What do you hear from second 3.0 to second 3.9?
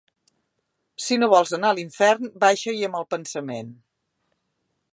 el pensament.